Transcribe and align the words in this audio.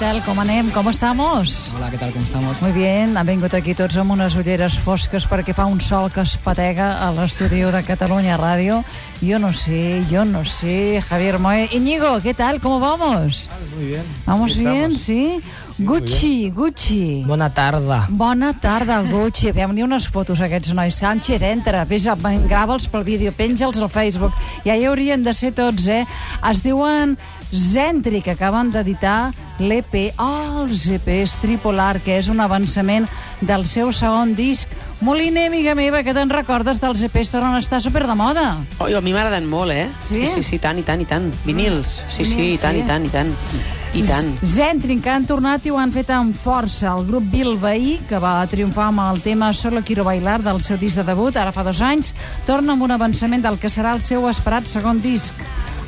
tal? 0.00 0.22
Com 0.24 0.38
anem? 0.40 0.70
Com 0.72 0.88
estamos? 0.88 1.70
Hola, 1.76 1.90
¿qué 1.90 1.98
tal? 1.98 2.10
¿Cómo 2.12 2.24
estamos? 2.24 2.62
Muy 2.62 2.72
bien, 2.72 3.18
han 3.20 3.26
vingut 3.28 3.52
aquí 3.52 3.74
tots 3.76 3.98
amb 4.00 4.14
unes 4.14 4.32
ulleres 4.32 4.78
fosques 4.80 5.26
perquè 5.28 5.52
fa 5.52 5.66
un 5.68 5.76
sol 5.84 6.08
que 6.14 6.24
es 6.24 6.38
patega 6.40 6.94
a 7.04 7.10
l'estudi 7.12 7.60
de 7.68 7.82
Catalunya 7.84 8.38
Ràdio. 8.40 8.80
Yo 9.20 9.38
no 9.38 9.52
sé, 9.52 10.00
yo 10.08 10.24
no 10.24 10.46
sé, 10.46 11.04
Javier 11.06 11.38
Moe. 11.38 11.68
Íñigo, 11.70 12.16
¿qué 12.22 12.32
tal? 12.32 12.62
¿Cómo 12.62 12.80
vamos? 12.80 13.50
Muy 13.76 13.88
bien. 13.92 14.04
¿Vamos 14.24 14.56
bien? 14.56 14.92
estamos. 14.96 15.44
Sí? 15.80 15.86
Gucci, 15.86 16.50
Gucci. 16.50 17.24
Bona 17.26 17.48
tarda. 17.50 18.06
Bona 18.10 18.52
tarda, 18.60 19.00
Gucci. 19.02 19.52
Fem-li 19.56 19.82
unes 19.82 20.06
fotos 20.12 20.40
a 20.40 20.44
aquests 20.44 20.74
nois. 20.76 20.94
Sánchez, 21.00 21.40
entra, 21.40 21.86
fes, 21.88 22.04
grava'ls 22.48 22.88
pel 22.92 23.04
vídeo, 23.04 23.32
penja'ls 23.32 23.80
al 23.80 23.88
Facebook. 23.88 24.36
Ja 24.66 24.76
hi 24.76 24.84
haurien 24.84 25.24
de 25.24 25.32
ser 25.32 25.54
tots, 25.56 25.88
eh? 25.88 26.04
Es 26.50 26.60
diuen 26.60 27.16
Zentri, 27.50 28.20
que 28.20 28.36
acaben 28.36 28.70
d'editar 28.70 29.32
l'EP, 29.58 30.12
oh, 30.20 30.66
els 30.66 30.84
EPs 30.86 31.38
Tripolar, 31.40 31.98
que 32.04 32.18
és 32.20 32.28
un 32.28 32.44
avançament 32.44 33.08
del 33.40 33.64
seu 33.66 33.90
segon 33.96 34.36
disc. 34.36 34.68
Moliner, 35.00 35.48
amiga 35.48 35.74
meva, 35.74 36.04
que 36.04 36.14
te'n 36.14 36.30
recordes 36.30 36.80
dels 36.80 37.02
EPs 37.08 37.32
tornen 37.32 37.56
a 37.56 37.64
estar 37.64 37.80
super 37.80 38.04
de 38.06 38.14
moda? 38.14 38.50
Oi, 38.84 38.92
a 38.94 39.00
mi 39.00 39.16
m'agraden 39.16 39.48
molt, 39.48 39.72
eh? 39.72 39.88
Sí? 40.04 40.26
sí, 40.26 40.34
sí, 40.36 40.48
sí, 40.52 40.60
tant 40.60 40.78
i 40.78 40.84
tant 40.84 41.00
i 41.00 41.08
tant. 41.08 41.32
Vinils, 41.48 42.02
sí, 42.08 42.20
sí, 42.22 42.36
Vinils, 42.36 42.58
i 42.60 42.64
tant 42.68 42.76
sí. 42.76 42.84
i 42.84 42.90
tant 42.92 43.08
i 43.08 43.14
tant. 43.16 43.78
I 43.90 44.04
tant. 44.06 44.28
Zentrin, 44.46 45.00
que 45.02 45.10
han 45.10 45.24
tornat 45.26 45.64
i 45.66 45.72
ho 45.74 45.78
han 45.80 45.90
fet 45.90 46.12
amb 46.14 46.36
força. 46.38 46.92
El 46.94 47.08
grup 47.08 47.24
Bilbaí, 47.32 47.96
que 48.08 48.20
va 48.22 48.36
triomfar 48.46 48.86
amb 48.90 49.02
el 49.02 49.18
tema 49.24 49.50
Solo 49.52 49.82
Quiero 49.82 50.04
Bailar 50.06 50.38
del 50.44 50.60
seu 50.62 50.78
disc 50.78 50.96
de 50.96 51.04
debut, 51.04 51.34
ara 51.36 51.50
fa 51.50 51.64
dos 51.66 51.80
anys, 51.82 52.12
torna 52.46 52.76
amb 52.76 52.86
un 52.86 52.94
avançament 52.94 53.42
del 53.42 53.58
que 53.58 53.72
serà 53.72 53.96
el 53.96 54.02
seu 54.04 54.28
esperat 54.30 54.70
segon 54.70 55.02
disc. 55.02 55.34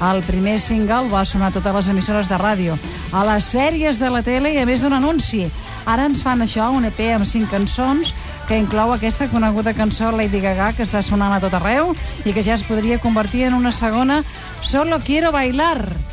El 0.03 0.19
primer 0.27 0.59
single 0.59 1.06
va 1.12 1.22
sonar 1.25 1.53
a 1.53 1.55
totes 1.55 1.77
les 1.77 1.89
emissores 1.94 2.28
de 2.28 2.39
ràdio, 2.42 2.75
a 3.14 3.22
les 3.28 3.53
sèries 3.55 4.03
de 4.03 4.11
la 4.11 4.22
tele 4.27 4.50
i 4.50 4.59
a 4.59 4.66
més 4.66 4.83
d'un 4.83 4.98
anunci. 4.98 5.47
Ara 5.87 6.09
ens 6.11 6.25
fan 6.27 6.42
això, 6.42 6.72
un 6.75 6.89
EP 6.91 7.05
amb 7.14 7.27
cinc 7.27 7.55
cançons, 7.55 8.11
que 8.48 8.59
inclou 8.59 8.91
aquesta 8.91 9.28
coneguda 9.31 9.77
cançó 9.78 10.11
Lady 10.11 10.41
Gaga 10.42 10.72
que 10.75 10.83
està 10.83 11.05
sonant 11.06 11.37
a 11.37 11.39
tot 11.41 11.55
arreu 11.55 11.94
i 12.27 12.34
que 12.34 12.42
ja 12.42 12.59
es 12.59 12.66
podria 12.66 12.98
convertir 12.98 13.47
en 13.47 13.55
una 13.55 13.70
segona 13.70 14.25
Solo 14.61 14.98
Quiero 15.06 15.31
Bailar. 15.31 16.11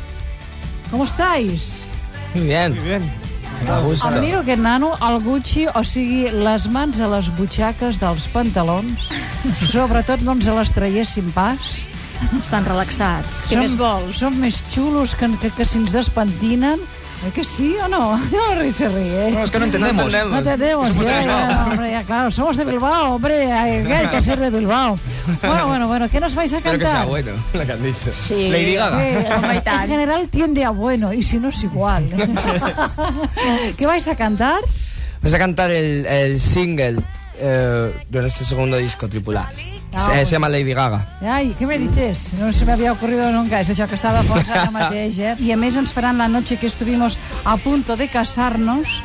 ¿Cómo 0.90 1.04
estáis? 1.04 1.82
Muy 2.34 2.44
bien. 2.44 2.74
Muy 2.74 2.84
bien. 2.84 3.10
Em 3.60 4.20
miro 4.22 4.38
aquest 4.40 4.62
nano, 4.62 4.94
el 5.04 5.18
Gucci, 5.20 5.66
o 5.68 5.82
sigui, 5.84 6.30
les 6.32 6.64
mans 6.72 6.96
a 7.04 7.08
les 7.12 7.28
butxaques 7.36 7.98
dels 8.00 8.24
pantalons, 8.32 9.02
sobretot 9.68 10.22
no 10.24 10.32
ens 10.38 10.48
les 10.48 10.72
traiéssim 10.72 11.28
pas. 11.36 11.58
Estan 12.40 12.64
relaxats. 12.64 13.44
Què 13.48 13.56
Som- 13.56 13.62
més 13.64 13.74
vols? 13.76 14.16
Som 14.20 14.38
més 14.40 14.62
xulos 14.72 15.14
que, 15.16 15.28
que, 15.40 15.50
que 15.56 15.64
si 15.68 15.78
ens 15.80 15.92
despentinen. 15.92 16.80
Eh 17.26 17.30
que 17.34 17.44
sí 17.44 17.76
o 17.82 17.88
no? 17.88 18.18
No, 18.30 18.72
se 18.72 18.88
ríe. 18.88 19.30
No, 19.30 19.44
es 19.44 19.50
que 19.50 19.58
no 19.58 19.64
entendemos. 19.66 20.12
No 20.12 20.38
entendemos, 20.38 20.88
Somos 20.88 21.06
de 21.06 21.12
ya, 21.12 21.18
Bilbao. 21.20 21.48
ya, 21.50 21.66
hombre, 21.66 21.90
ya, 21.90 22.02
claro, 22.04 22.30
somos 22.30 22.56
de 22.56 22.64
Bilbao, 22.64 23.14
hombre, 23.14 23.52
hay, 23.52 23.92
hay 23.92 24.06
que 24.08 24.22
ser 24.22 24.38
de 24.38 24.50
Bilbao. 24.50 24.98
Bueno, 25.42 25.66
bueno, 25.68 25.88
bueno, 25.88 26.08
¿qué 26.08 26.18
nos 26.18 26.34
vais 26.34 26.52
a 26.52 26.56
Espero 26.58 26.78
que 26.78 26.84
sea 26.84 26.92
cantar? 26.92 27.08
bueno 27.08 27.32
lo 27.52 27.66
que 27.66 27.72
han 27.72 27.82
dicho. 27.82 28.10
Sí. 28.26 28.48
Lady 28.48 28.74
Gaga. 28.74 29.00
Eh, 29.10 29.28
en 29.66 29.88
general 29.88 30.28
tiende 30.28 30.64
a 30.64 30.70
bueno, 30.70 31.12
y 31.12 31.22
si 31.22 31.38
no 31.38 31.48
es 31.48 31.62
igual. 31.62 32.06
¿Qué 33.76 33.86
vais 33.86 34.06
a 34.08 34.16
cantar? 34.16 34.60
Vas 35.22 35.34
a 35.34 35.38
cantar 35.38 35.70
el, 35.70 36.06
el 36.06 36.40
single 36.40 37.02
eh, 37.38 37.92
de 38.08 38.20
nuestro 38.20 38.46
segundo 38.46 38.76
disco, 38.76 39.08
Tripular. 39.08 39.52
Se, 39.90 40.24
se 40.24 40.32
llama 40.32 40.48
Lady 40.48 40.72
Gaga. 40.72 41.00
Ai, 41.20 41.50
què 41.58 41.66
me 41.66 41.76
dices? 41.78 42.32
No 42.38 42.52
se 42.52 42.64
me 42.64 42.72
había 42.72 42.92
ocurrido 42.92 43.30
nunca. 43.32 43.60
És 43.60 43.72
això 43.72 43.88
que 43.90 43.98
està 43.98 44.12
de 44.14 44.22
fons 44.28 44.48
ara 44.50 44.70
mateix, 44.74 45.18
eh? 45.18 45.34
I 45.42 45.50
a 45.52 45.58
més 45.58 45.76
ens 45.76 45.92
faran 45.92 46.18
la 46.22 46.28
noche 46.30 46.56
que 46.60 46.70
estuvimos 46.70 47.18
a 47.44 47.56
punto 47.58 47.96
de 47.98 48.06
casarnos. 48.08 49.00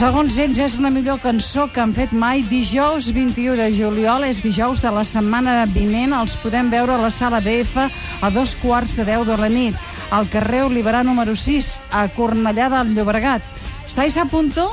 Segons 0.00 0.38
ells, 0.40 0.56
és 0.62 0.78
la 0.80 0.88
millor 0.88 1.18
cançó 1.20 1.66
que 1.68 1.82
han 1.82 1.92
fet 1.92 2.12
mai. 2.16 2.40
Dijous 2.48 3.10
21 3.12 3.58
de 3.60 3.68
juliol 3.74 4.24
és 4.24 4.40
dijous 4.42 4.80
de 4.80 4.92
la 4.94 5.04
setmana 5.04 5.66
vinent. 5.68 6.14
Els 6.16 6.38
podem 6.40 6.70
veure 6.72 6.96
a 6.96 7.02
la 7.02 7.10
sala 7.12 7.42
BF 7.44 7.84
a 8.24 8.30
dos 8.32 8.54
quarts 8.62 8.96
de 8.96 9.04
10 9.04 9.26
de 9.28 9.36
la 9.36 9.50
nit, 9.52 9.76
al 10.10 10.28
carrer 10.32 10.64
Oliverà 10.70 11.02
número 11.04 11.36
6, 11.36 11.74
a 11.92 12.06
Cornellà 12.16 12.70
del 12.72 12.94
Llobregat. 12.96 13.44
¿Estáis 13.86 14.16
a 14.16 14.24
punto? 14.24 14.70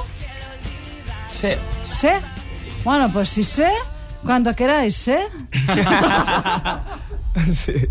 Sí. 1.27 1.51
¿Sí? 1.83 2.13
Bueno, 2.85 3.11
pues 3.11 3.29
si 3.29 3.43
sé, 3.43 3.67
cuando 4.25 4.55
queráis, 4.55 5.07
¿eh? 5.07 5.27
sí. 7.53 7.87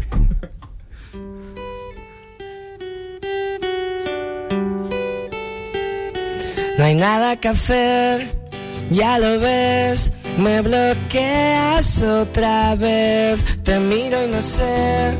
No 6.78 6.84
hay 6.84 6.94
nada 6.94 7.36
que 7.36 7.48
hacer, 7.48 8.28
ya 8.90 9.18
lo 9.18 9.40
ves, 9.40 10.12
me 10.38 10.60
bloqueas 10.60 12.02
otra 12.02 12.74
vez, 12.74 13.42
te 13.62 13.78
miro 13.80 14.22
y 14.24 14.28
no 14.28 14.42
sé 14.42 15.14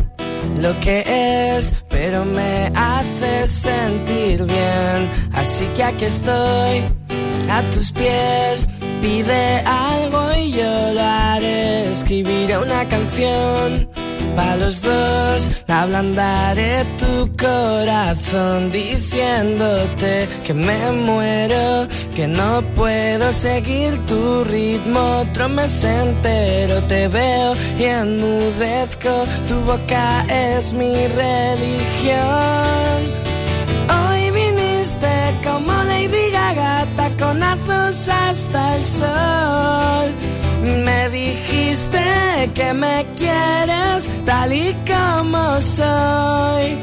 lo 0.60 0.78
que 0.80 1.56
es, 1.56 1.72
pero 1.88 2.24
me 2.24 2.70
hace 2.74 3.48
sentir 3.48 4.44
bien, 4.44 5.08
así 5.32 5.66
que 5.74 5.82
aquí 5.82 6.04
estoy, 6.04 6.82
a 7.50 7.62
tus 7.72 7.90
pies, 7.92 8.68
pide 9.00 9.60
algo 9.60 10.25
canción. 13.16 13.88
Los 14.58 14.80
dos 14.82 15.62
ablandaré 15.68 16.84
tu 16.98 17.30
corazón 17.36 18.70
diciéndote 18.72 20.28
que 20.44 20.54
me 20.54 20.92
muero, 20.92 21.86
que 22.14 22.26
no 22.26 22.62
puedo 22.74 23.32
seguir 23.32 23.96
tu 24.06 24.42
ritmo. 24.44 25.20
Otro 25.20 25.48
mes 25.48 25.84
entero 25.84 26.82
te 26.84 27.08
veo 27.08 27.54
y 27.78 27.84
enmudezco, 27.84 29.26
tu 29.46 29.60
boca 29.60 30.24
es 30.28 30.72
mi 30.72 30.94
religión. 31.06 32.98
Hoy 33.96 34.30
viniste 34.30 35.14
como 35.44 35.72
Lady 35.84 36.30
Gaga, 36.32 36.86
taconazos 36.96 38.08
hasta 38.08 38.76
el 38.76 38.84
sol. 38.84 40.10
Me 40.84 41.08
dijiste 41.10 42.50
que 42.54 42.72
me 42.72 43.05
quieres 43.16 44.08
tal 44.24 44.52
y 44.52 44.74
como 44.86 45.60
soy. 45.60 46.76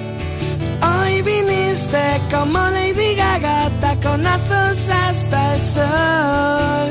Hoy 0.81 1.21
viniste 1.21 2.03
como 2.29 2.59
Lady 2.59 3.15
Gaga, 3.15 3.69
taconazos 3.79 4.89
hasta 4.89 5.55
el 5.55 5.61
sol. 5.61 6.87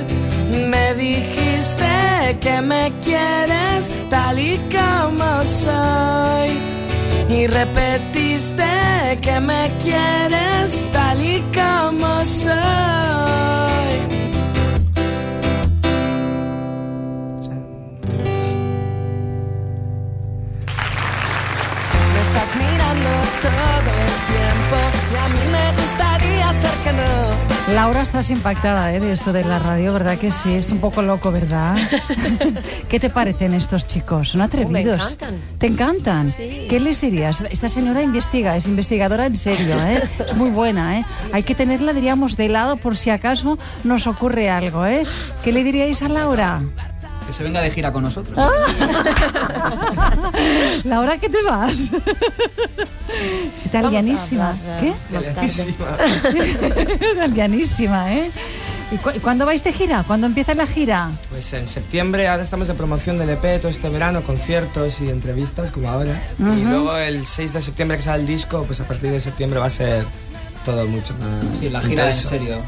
Me 0.71 0.95
dijiste 0.95 2.39
que 2.41 2.61
me 2.63 2.93
quieres 3.03 3.91
tal 4.11 4.39
y 4.39 4.59
como 4.77 5.45
soy. 5.45 6.51
Y 7.29 7.47
repetiste 7.47 8.65
que 9.21 9.41
me 9.41 9.71
quieres 9.83 10.85
tal 10.93 11.21
y 11.21 11.43
como 11.55 12.25
soy. 12.25 12.63
Estás 22.33 22.57
mirando 22.57 23.11
todo 23.43 23.93
el 24.01 24.17
tiempo 24.33 24.79
y 25.13 25.17
a 25.17 25.29
mí 25.29 25.41
me 25.53 25.83
gustaría 25.83 26.49
hacer 26.49 26.71
que 26.83 26.93
no. 26.95 27.75
Laura, 27.75 28.03
estás 28.03 28.31
impactada 28.31 28.93
¿eh? 28.93 29.01
de 29.01 29.13
esto 29.13 29.33
de 29.33 29.45
la 29.45 29.59
radio, 29.59 29.93
¿verdad 29.93 30.19
que 30.19 30.33
sí? 30.33 30.55
Es 30.55 30.73
un 30.73 30.79
poco 30.79 31.03
loco, 31.03 31.31
¿verdad? 31.31 31.77
¿Qué 32.89 32.99
te 32.99 33.11
parecen 33.11 33.53
estos 33.53 33.87
chicos? 33.87 34.31
Son 34.31 34.41
atrevidos. 34.41 34.73
me 34.73 34.81
encantan. 34.81 35.41
¿Te 35.59 35.67
encantan? 35.67 36.31
Sí. 36.31 36.67
¿Qué 36.69 36.81
les 36.81 37.01
dirías? 37.01 37.45
Esta 37.51 37.69
señora 37.69 38.03
investiga, 38.03 38.57
es 38.57 38.67
investigadora 38.67 39.27
en 39.27 39.37
serio, 39.37 39.77
¿eh? 39.85 40.03
Es 40.27 40.35
muy 40.35 40.51
buena, 40.51 40.99
¿eh? 40.99 41.05
Hay 41.33 41.43
que 41.43 41.55
tenerla, 41.55 41.93
diríamos, 41.93 42.37
de 42.37 42.49
lado 42.49 42.77
por 42.77 42.97
si 42.97 43.11
acaso 43.11 43.59
nos 43.85 44.07
ocurre 44.07 44.49
algo, 44.51 44.87
¿eh? 44.87 45.05
¿Qué 45.45 45.53
le 45.53 45.63
diríais 45.65 46.03
a 46.03 46.09
Laura? 46.09 46.63
Que 47.33 47.39
se 47.39 47.45
venga 47.45 47.63
de 47.63 47.71
gira 47.71 47.91
con 47.91 48.03
nosotros. 48.05 48.37
Laura, 50.85 51.17
¿qué 51.19 51.29
te 51.31 51.43
vas? 51.43 51.91
Es 53.57 53.67
italianísima. 53.67 54.55
¿Qué? 54.81 54.93
italianísima, 57.15 58.13
¿eh? 58.15 58.31
¿Y 58.91 58.97
cu- 58.97 59.13
cuándo 59.23 59.47
vais 59.47 59.65
de 59.65 59.73
gira? 59.73 60.05
¿Cuándo 60.07 60.27
empieza 60.27 60.53
la 60.55 60.67
gira? 60.67 61.11
Pues 61.31 61.51
en 61.55 61.67
septiembre 61.67 62.29
ahora 62.29 62.43
estamos 62.43 62.69
de 62.69 62.75
promoción 62.75 63.17
del 63.19 63.31
EP 63.31 63.61
todo 63.63 63.71
este 63.71 63.89
verano, 63.89 64.21
conciertos 64.23 65.01
y 65.01 65.09
entrevistas 65.09 65.71
como 65.71 65.89
ahora. 65.89 66.23
Y 66.39 66.65
luego 66.65 66.95
el 66.99 67.25
6 67.25 67.55
de 67.55 67.63
septiembre 67.63 67.97
que 67.97 68.03
sale 68.03 68.21
el 68.21 68.27
disco, 68.27 68.63
pues 68.65 68.79
a 68.83 68.85
partir 68.85 69.11
de 69.11 69.21
septiembre 69.21 69.59
va 69.59 69.67
a 69.67 69.71
ser 69.71 70.05
todo 70.67 70.87
mucho 70.87 71.15
más 71.15 71.59
Sí, 71.61 71.71
la 71.71 71.81
gira 71.81 72.03
en 72.05 72.09
intenso. 72.11 72.29
serio. 72.29 72.59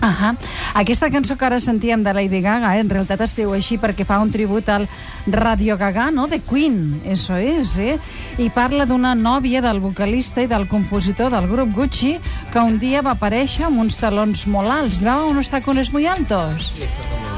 Ahà. 0.00 0.34
Aquesta 0.74 1.10
cançó 1.10 1.36
que 1.36 1.46
ara 1.46 1.60
sentíem 1.60 2.02
de 2.04 2.12
Lady 2.14 2.40
Gaga, 2.40 2.74
eh, 2.76 2.80
en 2.84 2.90
realitat 2.90 3.20
es 3.24 3.34
diu 3.36 3.54
així 3.56 3.78
perquè 3.80 4.04
fa 4.04 4.20
un 4.20 4.30
tribut 4.30 4.68
al 4.68 4.86
Radio 5.26 5.76
Gaga, 5.80 6.10
no?, 6.10 6.26
de 6.28 6.40
Queen, 6.40 7.00
eso 7.04 7.36
és, 7.36 7.76
eh? 7.78 7.98
I 8.38 8.50
parla 8.54 8.86
d'una 8.86 9.14
nòvia 9.14 9.62
del 9.64 9.80
vocalista 9.80 10.42
i 10.42 10.50
del 10.50 10.68
compositor 10.68 11.30
del 11.32 11.48
grup 11.48 11.74
Gucci 11.74 12.18
que 12.52 12.60
un 12.60 12.78
dia 12.78 13.02
va 13.02 13.16
aparèixer 13.16 13.66
amb 13.68 13.80
uns 13.80 13.96
talons 14.00 14.46
molt 14.46 14.70
alts. 14.70 15.00
Llevaba 15.00 15.26
unos 15.26 15.50
tacones 15.50 15.92
muy 15.92 16.06
altos. 16.06 16.74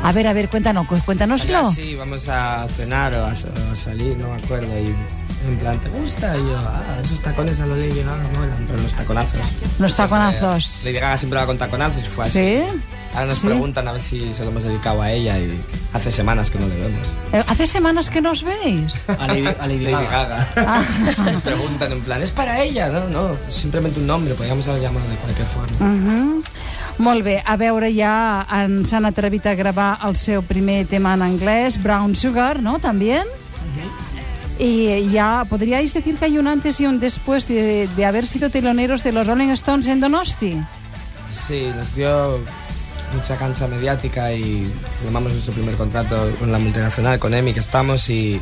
A 0.02 0.12
ver, 0.12 0.26
a 0.26 0.32
ver, 0.32 0.48
cuéntanos, 0.48 0.86
cuéntanoslo. 0.86 1.58
Allá 1.58 1.70
sí, 1.70 1.94
vamos 1.94 2.28
a 2.28 2.66
cenar 2.76 3.14
o 3.14 3.26
a, 3.26 3.30
a 3.30 3.76
salir, 3.76 4.16
no 4.18 4.28
me 4.28 4.42
acuerdo. 4.42 4.72
Y 4.78 4.94
en 5.46 5.56
plan, 5.58 5.80
¿te 5.80 5.88
gusta? 5.88 6.36
Y 6.36 6.40
yo, 6.40 6.58
ah, 6.58 6.82
esos 7.02 7.20
tacones 7.20 7.60
a 7.60 7.66
lo 7.66 7.76
Lady 7.76 8.02
Gaga 8.02 8.16
molan, 8.34 8.64
pero 8.66 8.80
los 8.82 8.92
taconazos. 8.94 9.38
Los 9.78 9.92
Siempre- 9.92 9.92
taconazos. 9.94 10.82
Lady 10.84 10.98
Gaga 10.98 11.16
siempre 11.16 11.38
va 11.40 11.46
con 11.46 11.58
taconazos 11.58 12.02
y 12.02 12.06
fue 12.06 12.24
así. 12.24 12.38
¿Sí? 12.38 12.62
Ahora 13.14 13.26
nos 13.26 13.38
Sí. 13.38 13.46
preguntan 13.46 13.86
a 13.88 13.92
ver 13.92 14.00
si 14.00 14.32
se 14.32 14.42
lo 14.44 14.50
hemos 14.50 14.62
dedicado 14.64 15.02
a 15.02 15.10
ella 15.10 15.38
y 15.38 15.54
hace 15.92 16.10
semanas 16.10 16.50
que 16.50 16.58
no 16.58 16.66
le 16.66 16.76
vemos. 16.76 17.08
Eh, 17.32 17.44
Hace 17.46 17.66
semanas 17.66 18.08
que 18.08 18.20
nos 18.22 18.42
veis. 18.42 18.94
A 19.18 19.26
Lady, 19.26 19.46
a 19.46 19.66
Lady 19.66 19.84
Lady 19.84 19.92
Gaga. 20.06 20.48
Gaga. 20.54 20.84
Nos 21.32 21.42
preguntan 21.42 21.92
en 21.92 22.00
plan, 22.00 22.22
¿es 22.22 22.30
para 22.32 22.60
ella? 22.62 22.88
No, 22.88 23.08
no, 23.08 23.36
simplemente 23.50 24.00
un 24.00 24.06
nombre, 24.06 24.34
podríamos 24.34 24.66
haber 24.68 24.80
llamado 24.82 25.06
de 25.10 25.16
cualquier 25.16 25.46
forma. 25.48 25.86
Mhm. 25.86 26.42
Molt 26.98 27.24
bé, 27.24 27.42
a 27.44 27.56
veure, 27.56 27.92
ja 27.94 28.46
en 28.50 28.84
s'han 28.86 29.06
atrevit 29.06 29.44
a 29.46 29.54
gravar 29.54 29.98
el 30.06 30.14
seu 30.16 30.42
primer 30.42 30.86
tema 30.86 31.14
en 31.14 31.22
anglès, 31.22 31.82
Brown 31.82 32.14
Sugar, 32.14 32.60
¿no? 32.62 32.78
También. 32.78 33.24
Y 34.62 35.10
ya, 35.10 35.44
¿podríais 35.48 35.92
decir 35.92 36.14
que 36.14 36.26
hay 36.26 36.38
un 36.38 36.46
antes 36.46 36.80
y 36.80 36.86
un 36.86 37.00
después 37.00 37.48
de, 37.48 37.88
de 37.96 38.04
haber 38.04 38.28
sido 38.28 38.48
teloneros 38.48 39.02
de 39.02 39.10
los 39.10 39.26
Rolling 39.26 39.48
Stones 39.48 39.88
en 39.88 40.00
Donosti? 40.00 40.56
Sí, 41.32 41.66
nos 41.74 41.96
dio 41.96 42.38
mucha 43.12 43.36
cancha 43.36 43.66
mediática 43.66 44.32
y 44.32 44.70
firmamos 45.00 45.32
nuestro 45.32 45.52
primer 45.52 45.74
contrato 45.74 46.30
con 46.38 46.52
la 46.52 46.60
multinacional, 46.60 47.18
con 47.18 47.34
EMI, 47.34 47.54
que 47.54 47.58
estamos 47.58 48.08
y 48.08 48.40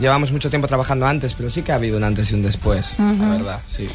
llevamos 0.00 0.32
mucho 0.32 0.50
tiempo 0.50 0.66
trabajando 0.66 1.06
antes, 1.06 1.32
pero 1.34 1.48
sí 1.48 1.62
que 1.62 1.70
ha 1.70 1.76
habido 1.76 1.96
un 1.96 2.02
antes 2.02 2.32
y 2.32 2.34
un 2.34 2.42
después, 2.42 2.96
la 2.98 3.28
verdad, 3.28 3.60
sí. 3.68 3.88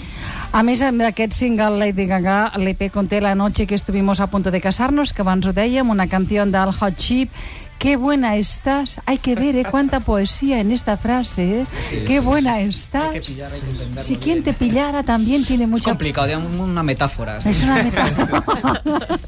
A 0.51 0.63
més, 0.68 0.81
amb 0.83 1.00
aquest 1.07 1.31
single 1.31 1.77
Lady 1.80 2.03
Gaga, 2.09 2.51
l'EP 2.59 2.89
conté 2.92 3.21
La 3.24 3.36
noche 3.36 3.63
que 3.68 3.75
estuvimos 3.75 4.19
a 4.19 4.27
punto 4.27 4.51
de 4.51 4.59
casarnos, 4.59 5.13
que 5.13 5.24
abans 5.24 5.45
ho 5.48 5.53
dèiem, 5.56 5.88
una 5.89 6.07
canció 6.12 6.44
del 6.45 6.74
Hot 6.75 6.98
Chip, 7.00 7.31
Qué 7.81 7.95
buena 7.95 8.36
estás. 8.36 9.01
Hay 9.07 9.18
que 9.18 9.33
ver, 9.33 9.56
¿eh? 9.56 9.66
Cuánta 9.69 10.01
poesía 10.01 10.60
en 10.60 10.72
esta 10.72 10.98
frase, 10.98 11.62
¿eh? 11.62 11.66
Qué 12.06 12.19
buena 12.19 12.60
estás. 12.60 13.06
Hay 13.06 13.22
que 13.22 13.22
pillar, 13.22 13.51
hay 13.51 13.60
que 13.60 13.69
entenderlo 13.72 14.04
Si 14.04 14.18
quien 14.18 14.44
te 14.44 14.54
pillara 14.54 15.01
también 15.01 15.44
tiene 15.44 15.63
Es 15.63 15.69
mucha... 15.72 15.89
complicado, 15.89 16.28
digamos, 16.28 16.51
una 16.60 16.83
metáfora. 16.83 17.39
És 17.44 17.63
una 17.63 17.81
metàfora. 17.81 18.81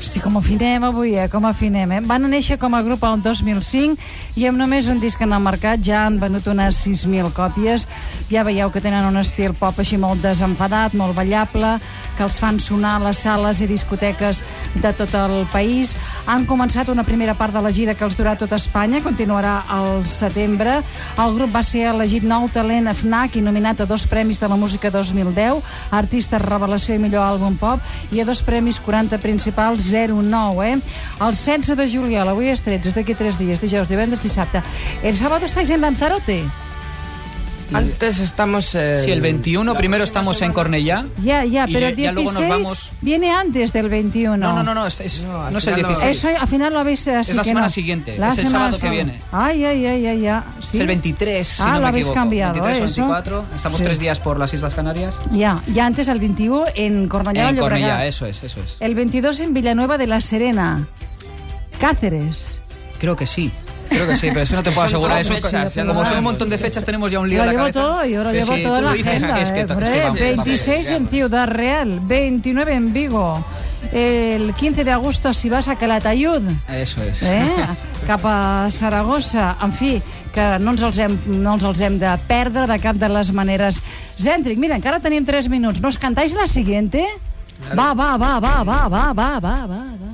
Hosti, 0.00 0.18
com 0.18 0.38
afinem 0.38 0.80
avui, 0.88 1.10
eh? 1.12 1.26
Com 1.28 1.44
afinem, 1.44 1.90
eh? 1.92 2.00
Van 2.08 2.24
néixer 2.32 2.56
com 2.56 2.72
a 2.72 2.80
grup 2.80 3.02
el 3.04 3.20
2005 3.20 4.00
i 4.40 4.46
amb 4.48 4.56
només 4.56 4.88
un 4.88 4.96
disc 5.02 5.20
en 5.20 5.34
el 5.36 5.42
mercat 5.44 5.82
ja 5.84 6.06
han 6.06 6.16
venut 6.16 6.46
unes 6.48 6.78
6.000 6.86 7.28
còpies. 7.36 7.84
Ja 8.30 8.46
veieu 8.48 8.72
que 8.72 8.80
tenen 8.80 9.04
un 9.04 9.20
estil 9.20 9.52
pop 9.52 9.76
així 9.76 9.98
molt 10.00 10.24
desenfadat, 10.24 10.96
molt 10.96 11.12
ballable, 11.18 11.74
que 12.16 12.24
els 12.24 12.38
fan 12.40 12.56
sonar 12.60 12.94
a 12.96 13.02
les 13.06 13.20
sales 13.26 13.60
i 13.60 13.68
discoteques 13.68 14.40
de 14.80 14.92
tot 14.96 15.12
el 15.20 15.44
país. 15.52 15.92
Han 16.28 16.46
començat 16.48 16.88
una 16.88 17.04
primera 17.04 17.36
part 17.36 17.52
de 17.52 17.60
la 17.60 17.72
gira 17.72 17.94
que 17.94 18.04
els 18.08 18.16
durà 18.16 18.38
tot 18.40 18.56
Espanya, 18.56 19.02
continuarà 19.04 19.66
al 19.68 20.06
setembre. 20.08 20.78
El 21.20 21.36
grup 21.36 21.52
va 21.52 21.64
ser 21.66 21.90
elegit 21.92 22.24
nou 22.24 22.48
talent 22.48 22.88
a 22.88 22.96
FNAC 22.96 23.36
i 23.36 23.44
nominat 23.44 23.84
a 23.84 23.88
dos 23.88 24.08
premis 24.08 24.40
de 24.40 24.48
la 24.48 24.56
música 24.56 24.88
2010, 24.92 25.60
Artista 25.92 26.40
Revelació 26.40 26.96
i 26.96 27.04
Millor 27.04 27.24
Àlbum 27.26 27.60
Pop, 27.60 27.84
i 28.12 28.20
a 28.20 28.28
dos 28.28 28.40
premis 28.44 28.80
40 28.80 29.20
principals 29.20 29.89
09, 29.92 30.66
eh? 30.66 30.78
El 31.20 31.34
16 31.34 31.76
de 31.76 31.88
juliol, 31.90 32.28
avui 32.28 32.50
és 32.52 32.62
13, 32.62 32.90
és 32.90 32.96
d'aquí 32.96 33.14
3 33.14 33.38
dies, 33.38 33.60
dijous, 33.60 33.88
divendres, 33.90 34.22
dissabte. 34.22 34.62
El 35.02 35.16
sábado 35.16 35.46
estáis 35.46 35.70
en 35.70 35.80
Lanzarote. 35.80 36.44
Antes 37.72 38.18
estamos... 38.18 38.74
eh, 38.74 39.02
Sí, 39.04 39.10
el 39.12 39.20
21 39.20 39.74
primero 39.76 40.02
estamos 40.04 40.40
en 40.42 40.52
Cornellá. 40.52 41.06
Ya, 41.22 41.44
ya, 41.44 41.66
pero 41.66 41.86
el 41.86 41.96
ya 41.96 42.12
16 42.12 42.14
luego 42.14 42.32
nos 42.32 42.48
vamos- 42.48 42.90
viene 43.00 43.30
antes 43.32 43.72
del 43.72 43.88
21. 43.88 44.36
No, 44.36 44.54
no, 44.54 44.62
no, 44.62 44.74
no, 44.74 44.86
es, 44.86 45.00
es- 45.00 45.22
No, 45.22 45.50
no 45.50 45.58
es 45.58 45.66
el 45.66 45.74
final 45.74 45.82
no. 45.92 45.98
16. 45.98 46.16
Eso 46.16 46.28
al 46.40 46.48
final 46.48 46.72
lo 46.72 46.80
habéis 46.80 47.06
así 47.08 47.30
Es 47.30 47.36
la 47.36 47.42
que 47.42 47.48
semana 47.48 47.66
no. 47.66 47.70
siguiente, 47.70 48.18
La 48.18 48.28
es 48.30 48.38
el 48.38 48.46
semana 48.46 48.64
sábado 48.72 48.80
que 48.80 48.90
viene. 48.90 49.20
Ay, 49.32 49.64
ay, 49.64 49.86
ay, 49.86 50.06
ay, 50.06 50.20
ya. 50.20 50.44
¿sí? 50.62 50.68
Es 50.74 50.80
el 50.80 50.86
23, 50.86 51.46
si 51.46 51.62
Ah, 51.62 51.66
no 51.66 51.72
lo 51.74 51.80
me 51.80 51.86
habéis 51.88 52.06
equivoco. 52.06 52.20
cambiado, 52.20 52.52
23 52.54 52.78
o 52.78 52.82
¿eh? 52.82 52.86
Eso. 52.86 53.00
24. 53.02 53.44
Estamos 53.56 53.78
Sí. 53.78 53.84
tres 53.84 53.98
días 53.98 54.20
por 54.20 54.38
las 54.38 54.52
Islas 54.54 54.74
Canarias. 54.74 55.20
Ya, 55.32 55.62
ya 55.68 55.86
antes 55.86 56.08
el 56.08 56.18
21 56.18 56.64
en 56.74 57.08
Cornellá 57.08 57.48
En. 57.50 57.56
Cornellá, 57.58 58.06
eso 58.06 58.26
es, 58.26 58.42
eso 58.42 58.60
es. 58.60 58.76
El 58.80 58.94
22 58.94 59.40
en 59.40 59.52
Villanueva 59.54 59.96
de 59.98 60.06
la 60.06 60.20
Serena. 60.20 60.86
Cáceres. 61.78 62.60
Creo 62.98 63.16
que 63.16 63.26
sí. 63.26 63.50
Creo 63.90 64.06
que 64.06 64.16
sí, 64.16 64.28
pero 64.28 64.42
es 64.42 64.48
que 64.50 64.56
no 64.56 64.62
te 64.62 64.70
puedo 64.70 64.86
asegurar 64.86 65.20
eso. 65.20 65.34
fechas, 65.34 65.74
Como 65.74 66.04
son 66.04 66.18
un 66.18 66.24
montón 66.24 66.48
de 66.48 66.56
fechas, 66.58 66.84
tenemos 66.84 67.10
ya 67.10 67.18
un 67.20 67.28
lío 67.28 67.38
Lo 67.38 67.42
en 67.42 67.46
la 67.46 67.52
llevo 67.52 67.62
cabeza. 67.72 67.80
todo, 67.80 68.04
yo 68.06 68.24
lo 68.24 68.30
Que 68.30 68.38
llevo 68.40 68.54
si 68.56 68.62
todo 68.62 68.76
en 68.78 68.84
la 68.84 68.90
agenda. 68.92 69.40
es 69.40 69.52
que, 69.52 69.60
eh, 69.60 69.62
es 69.62 69.68
que 69.68 69.74
Fred. 69.74 70.02
vamos, 70.04 70.20
26 70.20 70.90
en 70.90 71.08
Ciudad 71.08 71.48
Real, 71.48 72.00
29 72.04 72.72
en 72.72 72.92
Vigo, 72.92 73.44
el 73.92 74.54
15 74.54 74.84
de 74.84 74.90
agosto 74.92 75.34
si 75.34 75.48
vas 75.50 75.68
a 75.68 75.76
Calatayud, 75.76 76.42
Eso 76.68 77.02
es. 77.02 77.22
eh? 77.22 77.44
cap 78.06 78.20
a 78.24 78.68
Saragossa, 78.70 79.56
en 79.62 79.72
fi, 79.72 80.02
que 80.32 80.58
no 80.60 80.70
ens, 80.70 80.82
els 80.82 80.98
hem, 80.98 81.18
no 81.26 81.54
ens 81.58 81.64
els 81.64 81.80
hem 81.80 81.98
de 81.98 82.12
perdre 82.28 82.66
de 82.70 82.78
cap 82.78 82.94
de 82.96 83.08
les 83.10 83.32
maneres. 83.34 83.82
Zèntric, 84.20 84.56
mira, 84.58 84.76
encara 84.78 85.00
tenim 85.00 85.24
3 85.26 85.48
minuts. 85.50 85.80
¿Nos 85.82 85.98
cantáis 85.98 86.32
la 86.34 86.46
siguiente? 86.46 87.04
Va, 87.76 87.92
va, 87.94 88.16
va, 88.16 88.38
va, 88.38 88.62
va, 88.62 88.88
va, 88.88 89.12
va, 89.12 89.40
va, 89.40 89.66
va, 89.66 89.66
va. 89.66 90.09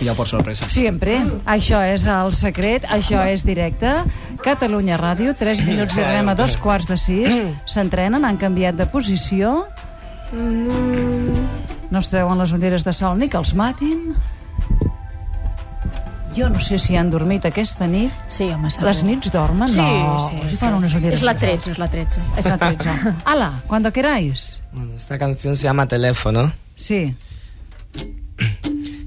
Pillado 0.00 0.16
por 0.16 0.28
sorpresa. 0.28 0.64
Sempre. 0.72 1.18
Això 1.44 1.82
és 1.84 2.06
el 2.08 2.32
secret, 2.32 2.86
això 2.88 3.20
és 3.28 3.44
directe. 3.44 3.92
Catalunya 4.40 4.96
Ràdio, 4.96 5.34
3 5.36 5.60
minuts 5.66 5.98
i 5.98 6.00
arribem 6.00 6.30
a 6.32 6.34
dos 6.38 6.56
quarts 6.56 6.88
de 6.88 6.96
sis. 6.96 7.36
S'entrenen, 7.68 8.24
han 8.24 8.40
canviat 8.40 8.80
de 8.80 8.86
posició. 8.88 9.66
No 10.32 11.98
es 12.00 12.08
treuen 12.08 12.40
les 12.40 12.52
ulleres 12.56 12.86
de 12.86 12.94
sol 12.96 13.20
ni 13.20 13.28
que 13.28 13.36
els 13.36 13.52
matin. 13.52 14.14
Jo 16.36 16.48
no 16.48 16.60
sé 16.62 16.78
si 16.78 16.94
han 16.96 17.10
dormit 17.10 17.44
aquesta 17.44 17.88
nit. 17.90 18.14
Sí, 18.30 18.46
home, 18.54 18.70
segur. 18.70 18.86
Les 18.88 19.02
nits 19.04 19.32
dormen? 19.34 19.68
Sí, 19.68 19.82
no. 19.82 20.16
sí, 20.22 20.40
sí. 20.48 20.56
fan 20.62 20.76
unes 20.78 20.94
ulleres 20.94 21.18
Es 21.18 21.24
la 21.26 21.34
de 21.34 21.40
13, 21.40 21.72
es 21.72 21.78
la 21.78 21.88
13. 21.88 22.14
sol. 22.14 22.38
Es 22.38 22.46
la 22.46 22.56
13. 22.56 22.90
Ala, 23.24 23.52
cuando 23.66 23.92
queráis. 23.92 24.60
Bueno, 24.72 24.94
esta 24.94 25.18
canción 25.18 25.56
se 25.56 25.64
llama 25.64 25.86
Teléfono. 25.88 26.52
Sí. 26.76 27.14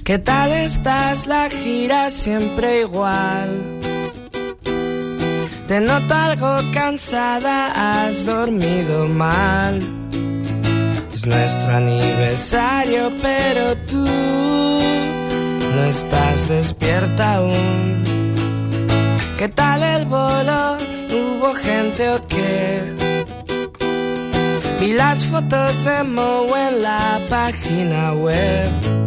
¿Qué 0.03 0.19
tal 0.19 0.51
estás? 0.51 1.27
La 1.27 1.49
gira 1.49 2.09
siempre 2.11 2.81
igual. 2.81 3.79
Te 5.65 5.79
noto 5.79 6.13
algo 6.13 6.57
cansada, 6.73 8.03
has 8.07 8.25
dormido 8.25 9.07
mal. 9.07 9.79
Es 11.13 11.25
nuestro 11.25 11.75
aniversario, 11.75 13.13
pero 13.21 13.77
tú 13.87 14.05
no 15.75 15.83
estás 15.85 16.49
despierta 16.49 17.35
aún. 17.35 18.03
¿Qué 19.37 19.47
tal 19.47 19.83
el 19.83 20.05
bolo? 20.05 20.77
¿Hubo 21.13 21.53
gente 21.53 22.09
o 22.09 22.27
qué? 22.27 22.81
Vi 24.81 24.91
las 24.91 25.23
fotos 25.23 25.85
de 25.85 26.03
Mo 26.03 26.45
en 26.57 26.83
la 26.83 27.21
página 27.29 28.11
web. 28.11 29.02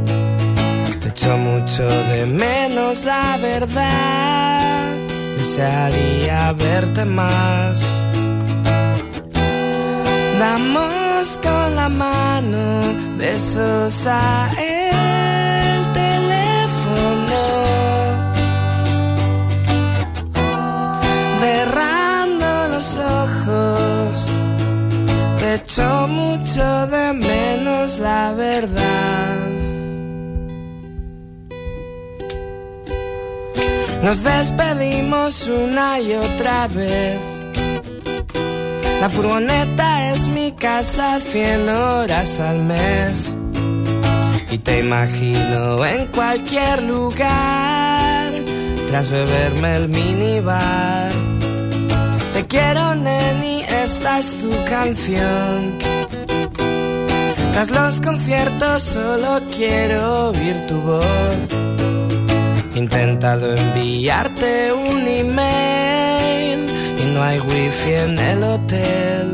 Echo 1.27 1.39
mucho 1.39 1.89
de 2.13 2.25
menos, 2.25 3.05
la 3.05 3.37
verdad. 3.39 4.93
Desearía 5.37 6.53
verte 6.53 7.05
más. 7.05 7.85
Damos 10.39 11.41
con 11.43 11.75
la 11.75 11.89
mano 11.89 12.81
besos 13.19 14.07
a 14.07 14.51
el 14.53 15.93
teléfono. 16.01 17.43
Cerrando 21.41 22.69
los 22.69 22.99
ojos. 22.99 24.27
Te 25.41 25.55
echo 25.55 26.07
mucho 26.07 26.87
de 26.87 27.13
menos, 27.15 27.99
la 27.99 28.33
verdad. 28.33 29.76
Nos 34.07 34.23
despedimos 34.23 35.49
una 35.49 35.99
y 35.99 36.13
otra 36.15 36.69
vez. 36.69 37.19
La 39.01 39.09
furgoneta 39.09 40.13
es 40.13 40.29
mi 40.29 40.53
casa 40.53 41.19
100 41.19 41.69
horas 41.69 42.39
al 42.39 42.61
mes. 42.61 43.35
Y 44.49 44.59
te 44.59 44.79
imagino 44.79 45.85
en 45.85 46.07
cualquier 46.07 46.85
lugar, 46.85 48.31
tras 48.91 49.11
beberme 49.11 49.75
el 49.75 49.89
minibar. 49.89 51.11
Te 52.33 52.47
quiero, 52.47 52.95
neni, 52.95 53.63
esta 53.63 54.21
es 54.21 54.39
tu 54.39 54.51
canción. 54.71 55.79
Tras 57.55 57.71
los 57.71 57.99
conciertos 57.99 58.85
solo 58.85 59.41
quiero 59.51 60.29
oír 60.31 60.55
tu 60.69 60.81
voz. 60.81 61.67
Intentado 62.77 63.57
enviarte 63.57 64.71
un 64.71 65.09
email 65.09 66.67
y 67.01 67.15
no 67.15 67.23
hay 67.23 67.39
wifi 67.41 67.93
en 67.93 68.19
el 68.19 68.43
hotel. 68.45 69.33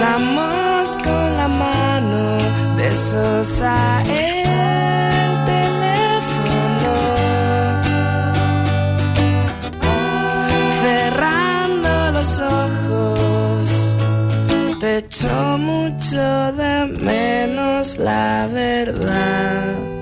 Damos 0.00 0.98
con 1.02 1.36
la 1.36 1.48
mano 1.48 2.38
besos 2.76 3.60
a 3.62 4.02
el 4.02 5.30
teléfono. 5.52 6.94
Cerrando 10.84 12.12
los 12.12 12.38
ojos, 12.38 13.94
te 14.78 14.98
echo 14.98 15.58
mucho 15.58 16.52
de 16.52 16.86
menos 16.86 17.98
la 17.98 18.48
verdad. 18.52 19.93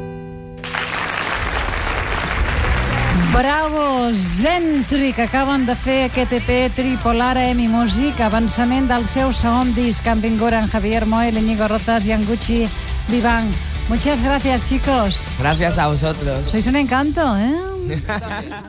Bravo, 3.32 4.10
Zentri, 4.14 5.14
que 5.14 5.22
acaben 5.22 5.64
de 5.64 5.74
fer 5.74 6.10
aquest 6.10 6.34
EP 6.36 6.50
Tripolar 6.76 7.38
a 7.40 7.46
EMI 7.48 7.64
Music, 7.72 8.20
avançament 8.20 8.90
del 8.90 9.06
seu 9.08 9.32
segon 9.32 9.72
disc, 9.72 10.04
amb 10.06 10.20
vingut 10.22 10.52
en 10.52 10.68
Javier 10.68 11.06
Moel, 11.08 11.40
Íñigo 11.40 11.66
Rotas 11.68 12.06
y 12.06 12.12
Anguchi 12.12 12.68
Vivang. 13.08 13.48
Muchas 13.88 14.20
gracias, 14.20 14.68
chicos. 14.68 15.26
Gracias 15.38 15.78
a 15.78 15.88
vosotros. 15.88 16.50
Sois 16.50 16.66
un 16.66 16.76
encanto, 16.76 17.24
¿eh? 17.38 18.00